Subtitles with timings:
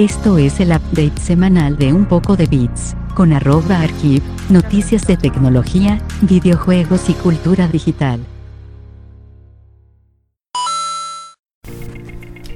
[0.00, 5.18] Esto es el update semanal de Un poco de Bits, con arroba archive, noticias de
[5.18, 8.18] tecnología, videojuegos y cultura digital.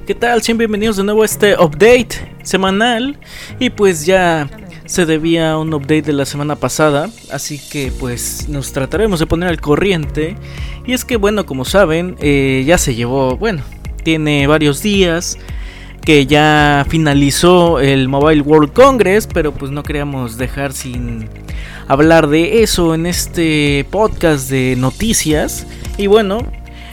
[0.07, 0.41] ¿Qué tal?
[0.41, 3.19] Sean bienvenidos de nuevo a este update semanal.
[3.59, 4.49] Y pues ya
[4.85, 9.49] se debía un update de la semana pasada, así que pues nos trataremos de poner
[9.49, 10.35] al corriente.
[10.87, 13.61] Y es que bueno, como saben, eh, ya se llevó, bueno,
[14.03, 15.37] tiene varios días
[16.05, 21.27] que ya finalizó el Mobile World Congress, pero pues no queríamos dejar sin
[21.87, 25.65] hablar de eso en este podcast de noticias.
[25.97, 26.39] Y bueno,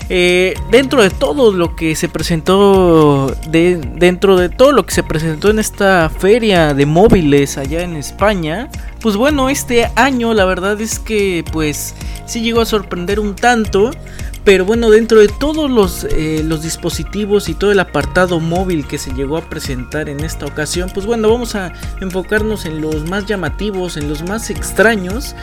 [0.08, 5.02] eh, dentro de todo lo que se presentó, de, dentro de todo lo que se
[5.02, 8.68] presentó en esta feria de móviles allá en España,
[9.00, 11.94] pues bueno, este año la verdad es que pues
[12.26, 13.90] sí llegó a sorprender un tanto.
[14.44, 18.98] Pero bueno, dentro de todos los, eh, los, dispositivos y todo el apartado móvil que
[18.98, 23.26] se llegó a presentar en esta ocasión, pues bueno, vamos a enfocarnos en los más
[23.26, 25.36] llamativos, en los más extraños.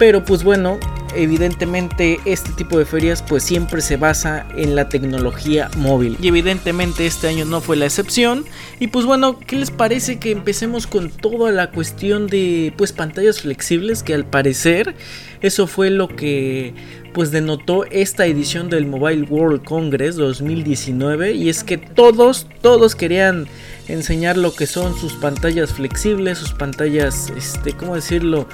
[0.00, 0.78] Pero pues bueno,
[1.14, 6.16] evidentemente este tipo de ferias pues siempre se basa en la tecnología móvil.
[6.22, 8.46] Y evidentemente este año no fue la excepción.
[8.78, 13.42] Y pues bueno, ¿qué les parece que empecemos con toda la cuestión de pues pantallas
[13.42, 14.02] flexibles?
[14.02, 14.94] Que al parecer
[15.42, 16.72] eso fue lo que
[17.12, 23.48] pues denotó esta edición del Mobile World Congress 2019 y es que todos, todos querían
[23.86, 28.48] enseñar lo que son sus pantallas flexibles, sus pantallas, este, ¿cómo decirlo?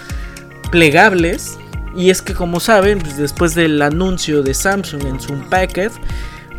[0.70, 1.59] Plegables.
[1.97, 5.92] Y es que como saben, pues después del anuncio de Samsung en su Packet,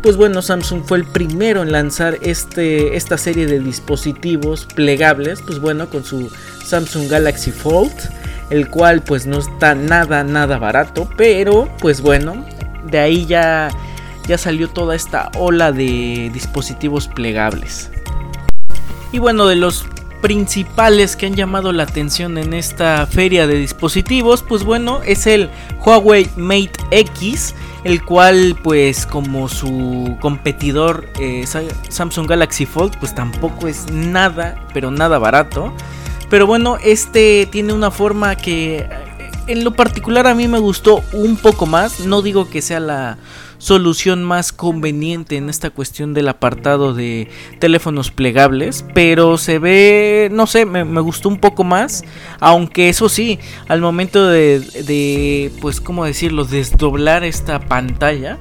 [0.02, 5.60] pues bueno, Samsung fue el primero en lanzar este, esta serie de dispositivos plegables, pues
[5.60, 6.30] bueno, con su
[6.64, 7.92] Samsung Galaxy Fold
[8.50, 12.44] el cual pues no está nada, nada barato, pero pues bueno,
[12.90, 13.68] de ahí ya,
[14.26, 17.90] ya salió toda esta ola de dispositivos plegables.
[19.12, 19.86] Y bueno, de los
[20.20, 25.50] principales que han llamado la atención en esta feria de dispositivos, pues bueno, es el
[25.84, 31.44] Huawei Mate X, el cual pues como su competidor eh,
[31.88, 35.72] Samsung Galaxy Fold, pues tampoco es nada, pero nada barato.
[36.28, 38.86] Pero bueno, este tiene una forma que
[39.48, 42.00] en lo particular a mí me gustó un poco más.
[42.00, 43.18] No digo que sea la
[43.58, 47.28] solución más conveniente en esta cuestión del apartado de
[47.58, 48.84] teléfonos plegables.
[48.94, 52.04] Pero se ve, no sé, me, gustó un poco más.
[52.40, 53.38] Aunque eso sí,
[53.68, 56.44] al momento de, de pues, ¿cómo decirlo?
[56.44, 58.38] Desdoblar esta pantalla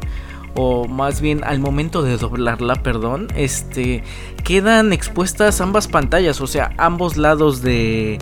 [0.59, 4.03] o más bien al momento de doblarla, perdón, este
[4.43, 8.17] quedan expuestas ambas pantallas, o sea, ambos lados de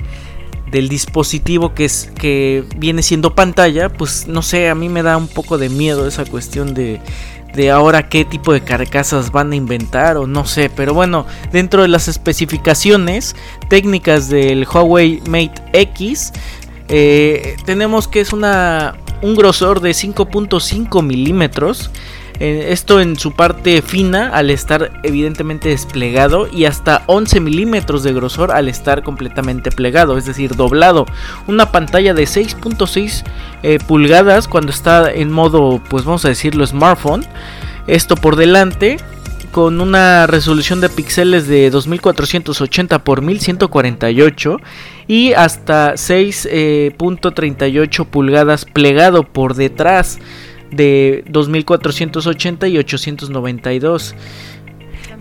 [0.72, 5.18] del dispositivo que es que viene siendo pantalla, pues no sé, a mí me da
[5.18, 7.00] un poco de miedo esa cuestión de
[7.56, 11.82] de ahora qué tipo de carcasas van a inventar o no sé, pero bueno, dentro
[11.82, 13.36] de las especificaciones
[13.70, 16.34] técnicas del Huawei Mate X
[16.90, 21.90] eh, tenemos que es una un grosor de 5.5 milímetros
[22.40, 28.14] eh, esto en su parte fina al estar evidentemente desplegado y hasta 11 milímetros de
[28.14, 31.06] grosor al estar completamente plegado, es decir, doblado.
[31.48, 33.24] Una pantalla de 6.6
[33.64, 37.26] eh, pulgadas cuando está en modo, pues vamos a decirlo, smartphone.
[37.88, 38.98] Esto por delante
[39.52, 44.58] con una resolución de píxeles de 2480 x 1148
[45.08, 50.20] y hasta 6.38 eh, pulgadas plegado por detrás
[50.76, 54.16] de 2480 y 892.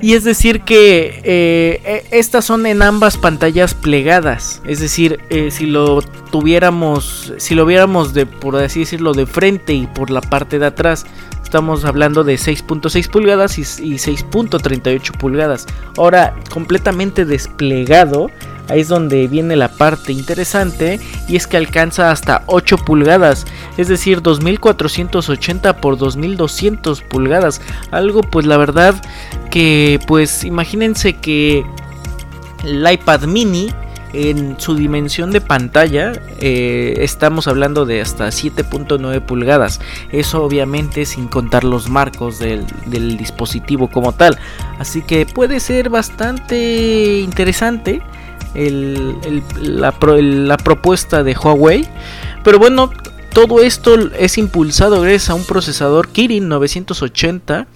[0.01, 4.61] Y es decir que eh, e, estas son en ambas pantallas plegadas.
[4.67, 9.73] Es decir, eh, si lo tuviéramos, si lo viéramos de, por así decirlo, de frente
[9.73, 11.07] y por la parte de atrás,
[11.43, 15.67] estamos hablando de 6.6 pulgadas y, y 6.38 pulgadas.
[15.97, 18.31] Ahora, completamente desplegado
[18.69, 20.99] Ahí es donde viene la parte interesante
[21.29, 23.45] y es que alcanza hasta 8 pulgadas,
[23.77, 27.61] es decir, 2480 por 2200 pulgadas.
[27.91, 28.95] Algo pues la verdad
[29.51, 31.65] que pues imagínense que
[32.65, 33.71] el iPad mini
[34.15, 39.81] en su dimensión de pantalla eh, estamos hablando de hasta 7.9 pulgadas.
[40.13, 44.39] Eso obviamente sin contar los marcos del, del, dispositivo como tal.
[44.79, 48.03] Así que puede ser bastante interesante
[48.55, 49.93] la,
[50.59, 51.87] propuesta de Huawei.
[52.43, 52.91] Pero bueno,
[53.33, 57.67] todo esto es impulsado gracias a un procesador Kirin 980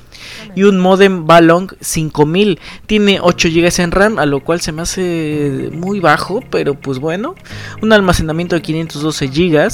[0.54, 2.58] y un modem Balong 5000.
[2.86, 6.98] Tiene 8 GB en RAM, a lo cual se me hace muy bajo, pero pues
[6.98, 7.34] bueno.
[7.82, 9.69] Un almacenamiento de 512 GB.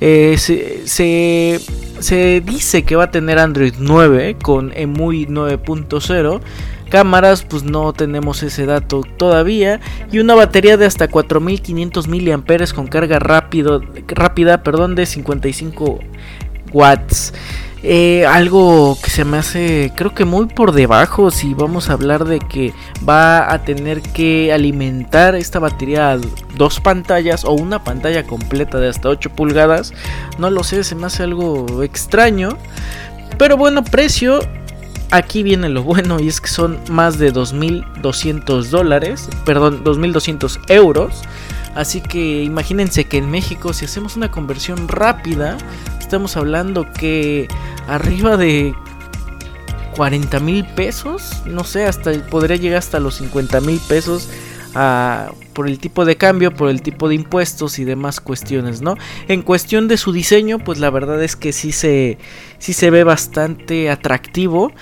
[0.00, 0.36] Eh,
[0.84, 6.40] se, dice que va a tener Android 9 con EMUI 9.0.
[6.90, 9.80] cámaras pues no tenemos ese dato todavía
[10.12, 16.00] y una batería de hasta 4500 mAh con carga rápido, rápida perdón, de 55
[16.72, 17.32] watts.
[17.82, 22.26] Eh, algo que se me hace creo que muy por debajo si vamos a hablar
[22.26, 22.74] de que
[23.08, 26.18] va a tener que alimentar esta batería
[26.58, 29.94] dos pantallas o una pantalla completa de hasta 8 pulgadas
[30.38, 32.58] no lo sé se me hace algo extraño
[33.38, 34.40] pero bueno precio
[35.10, 41.22] aquí viene lo bueno y es que son más de 2.200 dólares perdón 2.200 euros.
[41.74, 45.56] Así que imagínense que en México si hacemos una conversión rápida,
[46.00, 47.46] estamos hablando que
[47.86, 48.74] arriba de
[49.94, 54.28] 40 mil pesos, no sé, hasta podría llegar hasta los 50 mil pesos
[54.72, 58.96] por el tipo de cambio, por el tipo de impuestos y demás cuestiones, ¿no?
[59.28, 62.18] En cuestión de su diseño, pues la verdad es que sí se,
[62.58, 64.72] sí se ve bastante atractivo.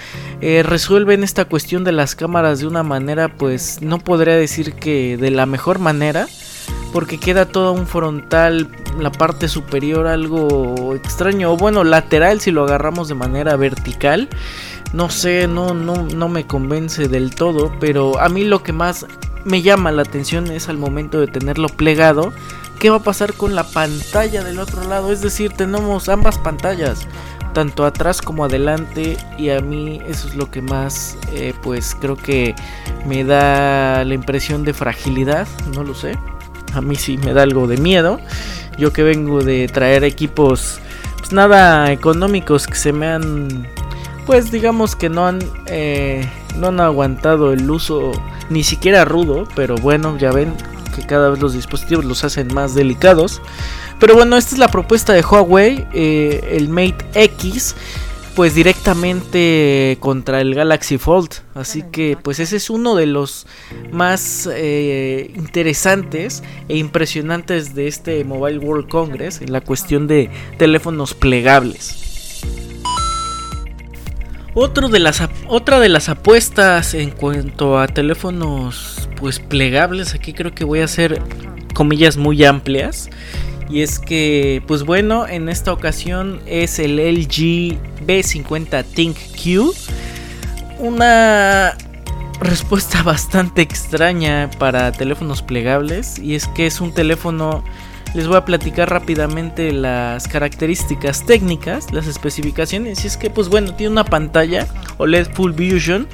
[0.40, 5.16] Eh, resuelven esta cuestión de las cámaras de una manera, pues no podría decir que
[5.16, 6.28] de la mejor manera
[6.92, 8.68] porque queda todo un frontal,
[8.98, 14.28] la parte superior algo extraño, o bueno, lateral si lo agarramos de manera vertical.
[14.92, 19.04] No sé, no, no, no me convence del todo, pero a mí lo que más
[19.48, 22.32] me llama la atención es al momento de tenerlo plegado.
[22.78, 25.10] ¿Qué va a pasar con la pantalla del otro lado?
[25.10, 27.08] Es decir, tenemos ambas pantallas,
[27.52, 32.16] tanto atrás como adelante, y a mí eso es lo que más, eh, pues creo
[32.16, 32.54] que
[33.06, 36.16] me da la impresión de fragilidad, no lo sé
[36.74, 38.20] a mí sí me da algo de miedo.
[38.78, 40.80] Yo que vengo de traer equipos
[41.18, 43.66] pues nada económicos que se me han
[44.24, 48.12] pues digamos que no han eh, no han aguantado el uso
[48.50, 50.54] ni siquiera rudo, pero bueno, ya ven
[50.94, 53.40] que cada vez los dispositivos los hacen más delicados.
[54.00, 57.74] Pero bueno, esta es la propuesta de Huawei, eh, el Mate X
[58.38, 61.42] pues directamente contra el Galaxy Fold.
[61.56, 63.48] Así que pues ese es uno de los
[63.90, 71.14] más eh, interesantes e impresionantes de este Mobile World Congress en la cuestión de teléfonos
[71.14, 72.07] plegables.
[74.60, 80.52] Otro de las, otra de las apuestas en cuanto a teléfonos pues plegables, aquí creo
[80.52, 81.22] que voy a hacer
[81.74, 83.08] comillas muy amplias.
[83.70, 89.72] Y es que, pues bueno, en esta ocasión es el LG B50 Think Q.
[90.80, 91.78] Una
[92.40, 96.18] respuesta bastante extraña para teléfonos plegables.
[96.18, 97.62] Y es que es un teléfono...
[98.18, 103.04] Les voy a platicar rápidamente las características técnicas, las especificaciones.
[103.04, 104.66] Y es que, pues bueno, tiene una pantalla
[104.96, 106.08] OLED Full Vision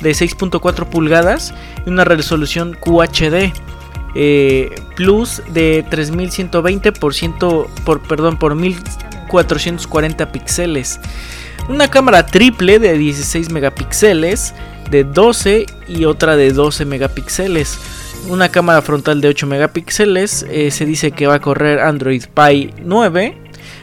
[0.00, 1.52] de 6.4 pulgadas
[1.84, 3.52] y una resolución QHD.
[4.14, 7.12] Eh, plus de 3120 por,
[7.84, 11.00] por, perdón, por 1440 píxeles.
[11.68, 14.54] Una cámara triple de 16 megapíxeles,
[14.90, 17.78] de 12 y otra de 12 megapíxeles.
[18.28, 20.46] Una cámara frontal de 8 megapíxeles.
[20.50, 23.36] Eh, se dice que va a correr Android Pie 9.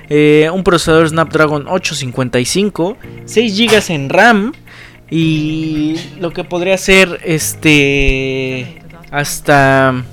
[0.09, 2.97] Eh, un procesador Snapdragon 855.
[3.25, 4.53] 6 GB en RAM.
[5.09, 8.81] Y lo que podría ser este.
[9.11, 10.03] Hasta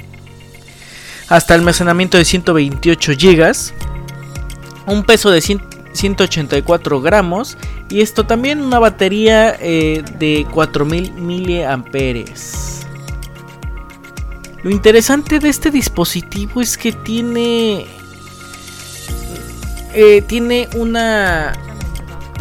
[1.28, 3.52] hasta almacenamiento de 128 GB,
[4.86, 7.58] un peso de 184 gramos
[7.90, 12.75] y esto también una batería eh, de 4000 miliamperes.
[14.66, 17.86] Lo interesante de este dispositivo es que tiene
[19.94, 21.52] eh, tiene una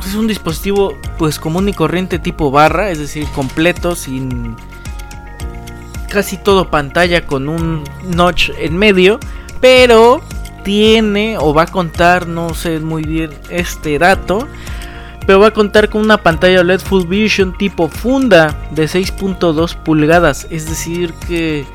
[0.03, 4.55] es un dispositivo pues común y corriente tipo barra, es decir, completo sin
[6.09, 7.83] casi todo pantalla con un
[8.15, 9.19] notch en medio,
[9.61, 10.19] pero
[10.63, 14.47] tiene o va a contar, no sé muy bien este dato,
[15.27, 20.47] pero va a contar con una pantalla OLED Full Vision tipo funda de 6.2 pulgadas,
[20.49, 21.67] es decir que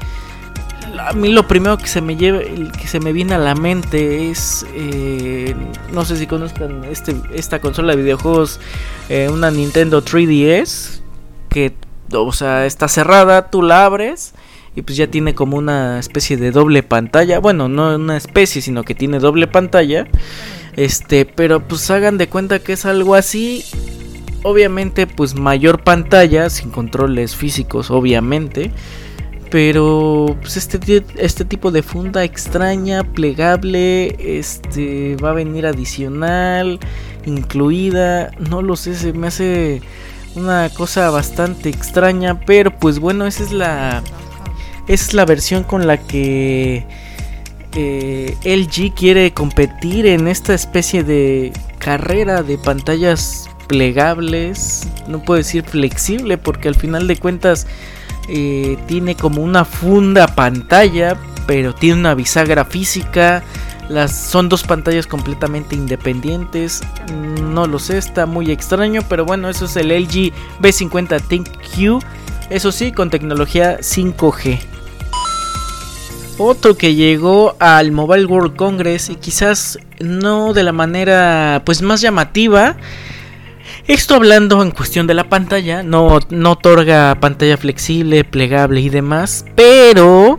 [1.08, 4.30] a mí lo primero que se me lleve, que se me viene a la mente
[4.30, 5.54] es, eh,
[5.92, 8.60] no sé si conozcan este, esta consola de videojuegos,
[9.08, 11.00] eh, una Nintendo 3DS
[11.48, 11.74] que
[12.12, 14.34] o sea, está cerrada, tú la abres
[14.74, 17.38] y pues ya tiene como una especie de doble pantalla.
[17.40, 20.06] Bueno, no una especie, sino que tiene doble pantalla.
[20.76, 23.64] Este, pero pues hagan de cuenta que es algo así.
[24.42, 28.70] Obviamente, pues mayor pantalla, sin controles físicos, obviamente.
[29.50, 36.78] Pero pues este, este tipo de funda extraña, plegable, este va a venir adicional,
[37.26, 39.82] incluida, no lo sé, se me hace
[40.36, 44.02] una cosa bastante extraña, pero pues bueno, esa es la
[44.86, 46.86] esa es la versión con la que
[47.76, 55.62] eh, LG quiere competir en esta especie de carrera de pantallas plegables, no puedo decir
[55.62, 57.68] flexible porque al final de cuentas
[58.28, 63.42] eh, tiene como una funda pantalla, pero tiene una bisagra física.
[63.88, 66.80] Las, son dos pantallas completamente independientes.
[67.42, 69.02] No lo sé, está muy extraño.
[69.08, 72.04] Pero bueno, eso es el LG B50 ThinkQ.
[72.50, 74.60] Eso sí, con tecnología 5G.
[76.38, 82.00] Otro que llegó al Mobile World Congress y quizás no de la manera pues más
[82.00, 82.76] llamativa.
[83.86, 89.44] Esto hablando en cuestión de la pantalla, no, no otorga pantalla flexible, plegable y demás,
[89.56, 90.38] pero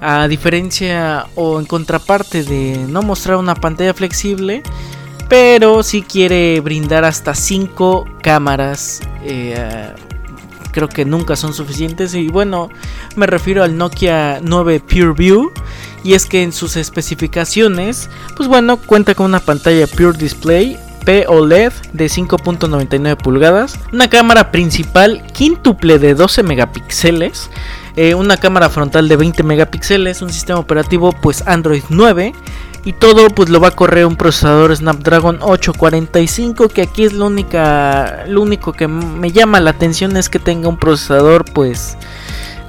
[0.00, 4.62] a diferencia o en contraparte de no mostrar una pantalla flexible,
[5.28, 9.92] pero sí quiere brindar hasta 5 cámaras eh,
[10.72, 12.14] creo que nunca son suficientes.
[12.14, 12.70] Y bueno,
[13.14, 15.52] me refiero al Nokia 9 Pure View.
[16.02, 21.72] Y es que en sus especificaciones, pues bueno, cuenta con una pantalla Pure Display POLED
[21.92, 27.50] de 5.99 pulgadas, una cámara principal quíntuple de 12 megapíxeles,
[27.96, 32.32] eh, una cámara frontal de 20 megapíxeles, un sistema operativo pues Android 9
[32.84, 37.26] y todo pues lo va a correr un procesador Snapdragon 845 que aquí es lo
[37.26, 41.96] única lo único que me llama la atención es que tenga un procesador pues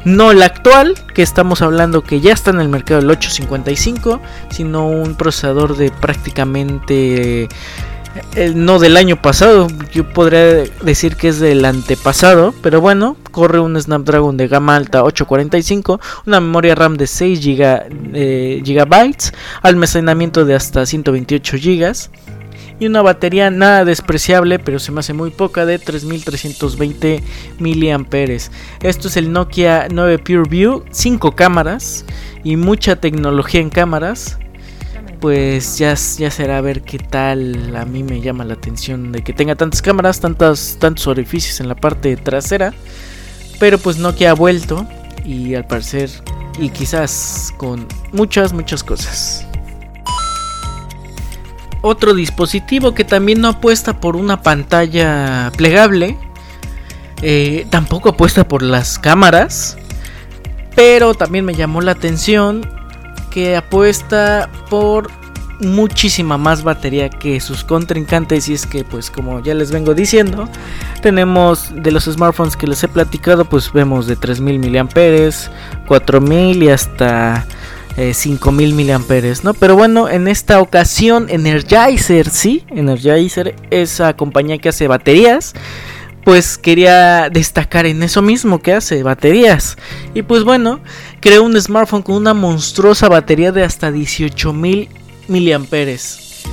[0.05, 4.87] no el actual que estamos hablando que ya está en el mercado el 855 sino
[4.87, 7.49] un procesador de prácticamente
[8.55, 13.79] no del año pasado, yo podría decir que es del antepasado, pero bueno, corre un
[13.79, 17.39] Snapdragon de gama alta 845, una memoria RAM de 6
[18.13, 19.15] eh, GB,
[19.61, 21.93] almacenamiento de hasta 128 GB
[22.79, 27.23] y una batería nada despreciable, pero se me hace muy poca de 3320
[27.59, 28.05] mAh.
[28.81, 32.05] Esto es el Nokia 9 Pure View, 5 cámaras
[32.43, 34.37] y mucha tecnología en cámaras
[35.23, 37.77] pues ya, ya será ver qué tal.
[37.77, 41.75] A mí me llama la atención de que tenga tantas cámaras, tantos orificios en la
[41.75, 42.73] parte trasera.
[43.57, 44.85] Pero pues no que ha vuelto
[45.23, 46.09] y al parecer
[46.59, 49.47] y quizás con muchas, muchas cosas.
[51.81, 56.17] Otro dispositivo que también no apuesta por una pantalla plegable.
[57.21, 59.77] Eh, tampoco apuesta por las cámaras.
[60.75, 62.72] Pero también me llamó la atención
[63.33, 65.09] que apuesta por
[65.59, 68.47] muchísima más batería que sus contrincantes.
[68.47, 70.47] Y es que pues como ya les vengo diciendo
[71.01, 75.49] tenemos de los smartphones que les he platicado pues vemos de 3000 miliamperes
[75.87, 77.45] 4000 y hasta
[77.95, 84.69] 5000 eh, miliamperes no pero bueno en esta ocasión Energizer sí Energizer esa compañía que
[84.69, 85.53] hace baterías
[86.23, 89.77] pues quería destacar en eso mismo que hace, baterías.
[90.13, 90.79] Y pues bueno,
[91.23, 94.89] creó un smartphone con una monstruosa batería de hasta 18.000
[95.29, 96.43] miliamperes.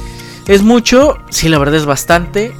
[0.46, 1.18] ¿Es mucho?
[1.28, 2.52] Sí, la verdad es bastante.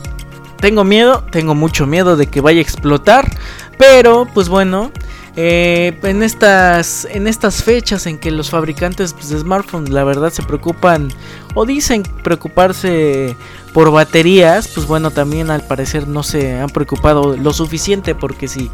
[0.59, 3.31] Tengo miedo, tengo mucho miedo de que vaya a explotar.
[3.79, 4.91] Pero, pues bueno,
[5.37, 10.33] eh, en, estas, en estas fechas en que los fabricantes pues, de smartphones la verdad
[10.33, 11.13] se preocupan
[11.55, 13.37] o dicen preocuparse
[13.73, 18.69] por baterías, pues bueno, también al parecer no se han preocupado lo suficiente porque si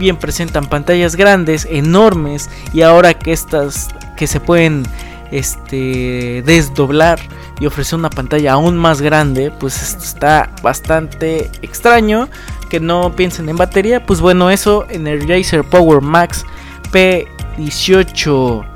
[0.00, 4.82] bien presentan pantallas grandes, enormes y ahora que estas que se pueden
[5.30, 7.20] este desdoblar
[7.60, 12.28] y ofrecer una pantalla aún más grande, pues está bastante extraño
[12.70, 16.44] que no piensen en batería, pues bueno, eso Energizer Power Max
[16.90, 18.66] P18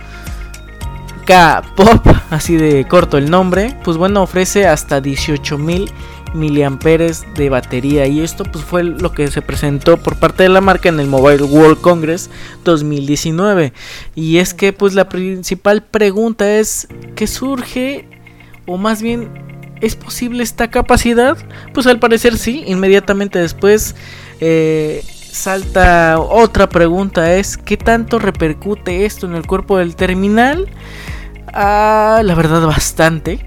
[1.25, 5.91] K Pop, así de corto el nombre, pues bueno, ofrece hasta 18.000
[6.35, 10.61] miliamperes de batería y esto pues fue lo que se presentó por parte de la
[10.61, 12.31] marca en el Mobile World Congress
[12.65, 13.73] 2019
[14.15, 18.07] y es que pues la principal pregunta es ¿qué surge
[18.67, 19.31] o más bien
[19.81, 21.39] es posible esta capacidad
[21.73, 23.95] pues al parecer sí inmediatamente después
[24.41, 30.69] eh, salta otra pregunta es ¿qué tanto repercute esto en el cuerpo del terminal?
[31.57, 33.39] Ah, la verdad bastante.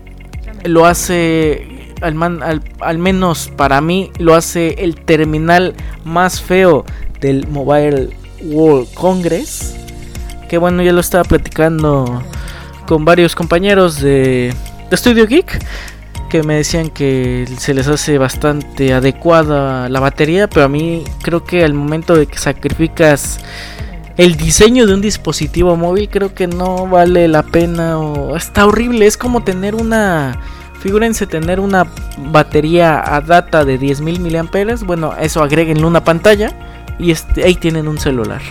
[0.63, 6.85] Lo hace, al, menos para mí, lo hace el terminal más feo
[7.19, 8.09] del Mobile
[8.41, 9.75] World Congress.
[10.49, 12.23] Que bueno, ya lo estaba platicando
[12.87, 14.53] con varios compañeros de,
[14.89, 15.59] de Studio Geek
[16.29, 21.43] que me decían que se les hace bastante adecuada la batería, pero a mí creo
[21.43, 23.39] que al momento de que sacrificas
[24.17, 29.05] el diseño de un dispositivo móvil creo que no vale la pena o está horrible.
[29.05, 30.39] Es como tener una,
[30.79, 34.83] figúrense tener una batería a data de 10.000 miliamperes.
[34.83, 36.53] Bueno, eso agréguenle una pantalla
[36.99, 38.41] y este, ahí tienen un celular.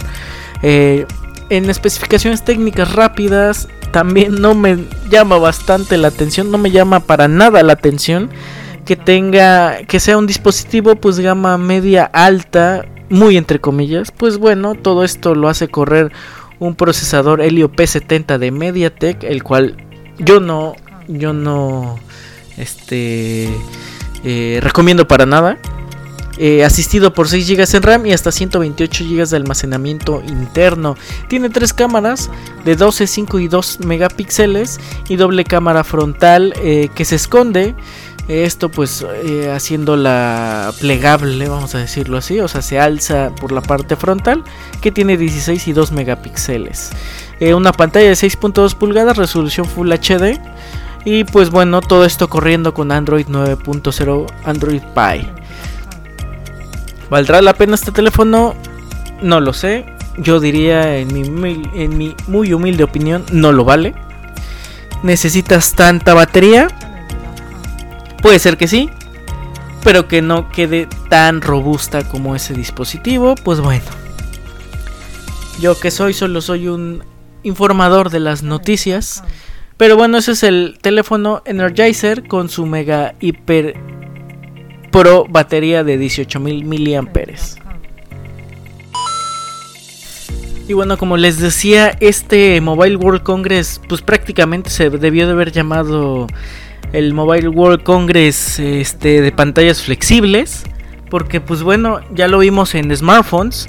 [0.62, 1.06] Eh,
[1.48, 7.28] en especificaciones técnicas rápidas también no me llama bastante la atención, no me llama para
[7.28, 8.30] nada la atención
[8.84, 14.74] que tenga, que sea un dispositivo pues gama media alta, muy entre comillas, pues bueno,
[14.74, 16.12] todo esto lo hace correr
[16.58, 19.76] un procesador Helio P70 de MediaTek, el cual
[20.18, 20.74] yo no,
[21.08, 21.98] yo no,
[22.56, 23.48] este,
[24.24, 25.58] eh, recomiendo para nada.
[26.38, 30.96] Eh, asistido por 6 GB en RAM y hasta 128 GB de almacenamiento interno.
[31.28, 32.30] Tiene tres cámaras
[32.64, 37.74] de 12, 5 y 2 megapíxeles y doble cámara frontal eh, que se esconde.
[38.28, 39.06] Esto pues
[39.54, 44.42] haciéndola plegable, vamos a decirlo así, o sea, se alza por la parte frontal
[44.80, 46.90] que tiene 16 y 2 megapíxeles.
[47.54, 50.40] una pantalla de 6.2 pulgadas, resolución Full HD.
[51.06, 55.30] Y pues bueno, todo esto corriendo con Android 9.0 Android Pie.
[57.08, 58.56] ¿Valdrá la pena este teléfono?
[59.22, 59.86] No lo sé.
[60.18, 63.94] Yo diría en mi, en mi muy humilde opinión, no lo vale.
[65.04, 66.66] ¿Necesitas tanta batería?
[68.20, 68.90] Puede ser que sí.
[69.84, 73.36] Pero que no quede tan robusta como ese dispositivo.
[73.36, 73.84] Pues bueno.
[75.60, 77.04] Yo que soy, solo soy un
[77.44, 79.22] informador de las noticias.
[79.76, 83.74] Pero bueno, ese es el teléfono Energizer con su mega hiper
[84.90, 87.58] pro batería de 18.000 miliamperes.
[90.68, 95.52] Y bueno, como les decía, este Mobile World Congress, pues prácticamente se debió de haber
[95.52, 96.26] llamado
[96.92, 100.64] el Mobile World Congress este, de pantallas flexibles.
[101.10, 103.68] Porque pues bueno, ya lo vimos en smartphones.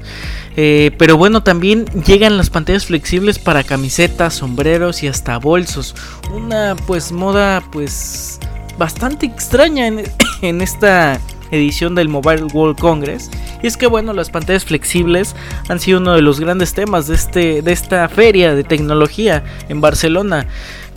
[0.56, 5.96] Eh, pero bueno, también llegan las pantallas flexibles para camisetas, sombreros y hasta bolsos.
[6.34, 8.40] Una pues moda pues
[8.78, 11.20] bastante extraña en, esta
[11.52, 13.30] edición del Mobile World Congress.
[13.62, 15.36] Y es que bueno, las pantallas flexibles
[15.70, 19.82] han sido uno de los grandes temas de, este, de esta feria de tecnología en
[19.82, 20.48] Barcelona.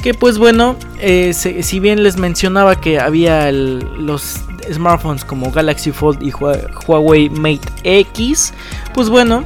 [0.02, 4.40] Que pues bueno, eh, si bien les mencionaba que había los
[4.73, 8.54] smartphones como Galaxy Fold y Huawei Mate X,
[8.95, 9.45] pues bueno,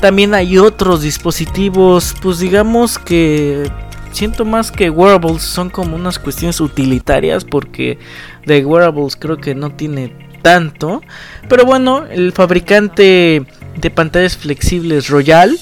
[0.00, 3.70] también hay otros dispositivos, pues digamos que
[4.10, 7.98] siento más que wearables son como unas cuestiones utilitarias porque
[8.44, 11.02] de wearables creo que no tiene tanto,
[11.48, 13.44] pero bueno, el fabricante
[13.76, 15.58] de pantallas flexibles Royal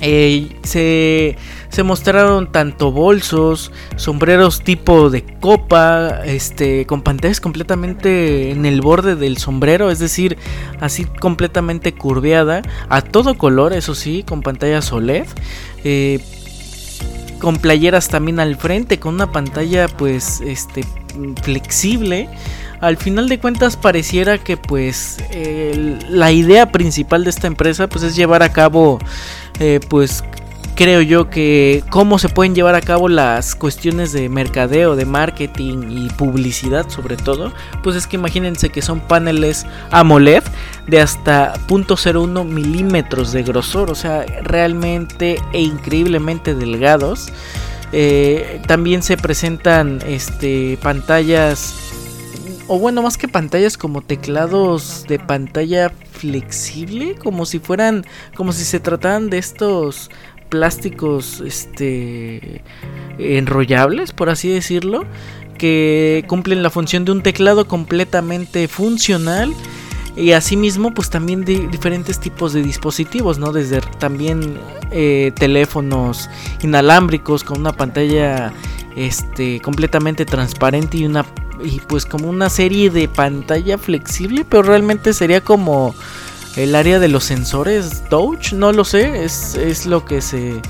[0.00, 1.36] eh, se
[1.70, 9.16] se mostraron tanto bolsos, sombreros tipo de copa, este, con pantallas completamente en el borde
[9.16, 10.38] del sombrero, es decir,
[10.80, 15.26] así completamente curveada, a todo color, eso sí, con pantallas OLED.
[15.84, 16.20] Eh,
[17.38, 20.84] con playeras también al frente, con una pantalla pues este
[21.42, 22.28] flexible.
[22.80, 25.18] Al final de cuentas pareciera que pues
[26.08, 28.98] la idea principal de esta empresa pues es llevar a cabo
[29.58, 30.22] eh, pues
[30.78, 35.90] creo yo que cómo se pueden llevar a cabo las cuestiones de mercadeo, de marketing
[35.90, 40.44] y publicidad sobre todo, pues es que imagínense que son paneles AMOLED
[40.86, 47.32] de hasta 0.01 milímetros de grosor, o sea, realmente e increíblemente delgados.
[47.90, 51.74] Eh, también se presentan este, pantallas,
[52.68, 58.04] o bueno, más que pantallas como teclados de pantalla flexible, como si fueran,
[58.36, 60.10] como si se trataran de estos
[60.50, 62.62] plásticos este
[63.18, 65.04] enrollables, por así decirlo,
[65.56, 69.52] que cumplen la función de un teclado completamente funcional
[70.16, 73.52] y asimismo pues también de diferentes tipos de dispositivos, ¿no?
[73.52, 74.58] Desde también
[74.90, 76.28] eh, teléfonos
[76.62, 78.52] inalámbricos con una pantalla
[78.96, 81.24] este completamente transparente y una
[81.62, 85.94] y pues como una serie de pantalla flexible, pero realmente sería como
[86.56, 90.60] el área de los sensores touch, no lo sé, es, lo que se,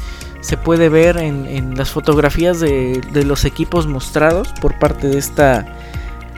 [0.65, 5.67] puede ver en, las fotografías de, los equipos mostrados por parte de esta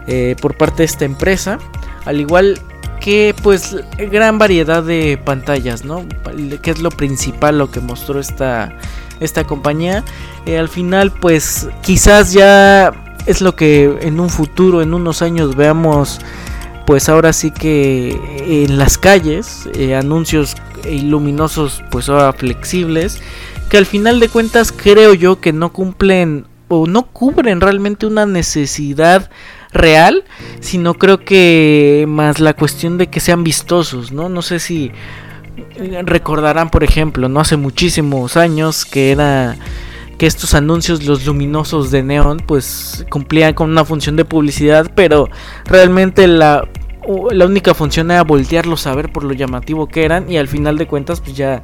[0.06, 1.58] eh, por parte de esta empresa
[2.06, 2.58] al igual
[3.00, 3.76] que pues
[4.10, 6.06] gran variedad de pantallas no
[6.62, 8.72] que es lo principal lo que mostró esta
[9.20, 10.02] esta compañía
[10.46, 15.56] eh, al final pues quizás ya es lo que en un futuro en unos años
[15.56, 16.20] veamos
[16.86, 23.20] pues ahora sí que en las calles, eh, anuncios luminosos pues ahora flexibles,
[23.68, 28.26] que al final de cuentas creo yo que no cumplen o no cubren realmente una
[28.26, 29.30] necesidad
[29.72, 30.24] real,
[30.60, 34.28] sino creo que más la cuestión de que sean vistosos, ¿no?
[34.28, 34.90] No sé si
[36.04, 39.56] recordarán, por ejemplo, no hace muchísimos años que era
[40.20, 45.30] que estos anuncios, los luminosos de neón, pues cumplían con una función de publicidad, pero
[45.64, 46.68] realmente la
[47.30, 50.76] la única función era voltearlos a ver por lo llamativo que eran y al final
[50.76, 51.62] de cuentas pues ya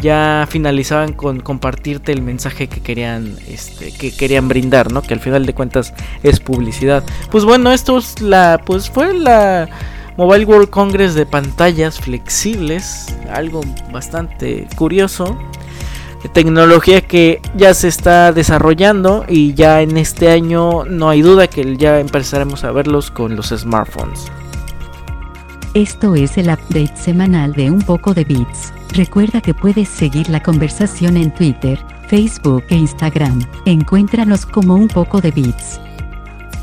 [0.00, 5.02] ya finalizaban con compartirte el mensaje que querían este que querían brindar, ¿no?
[5.02, 7.02] Que al final de cuentas es publicidad.
[7.32, 9.68] Pues bueno, esto es la pues fue la
[10.16, 15.36] Mobile World Congress de pantallas flexibles, algo bastante curioso.
[16.32, 21.76] Tecnología que ya se está desarrollando y ya en este año no hay duda que
[21.76, 24.30] ya empezaremos a verlos con los smartphones.
[25.74, 28.72] Esto es el update semanal de Un poco de Bits.
[28.94, 31.78] Recuerda que puedes seguir la conversación en Twitter,
[32.08, 33.40] Facebook e Instagram.
[33.64, 35.80] Encuéntranos como Un poco de Bits.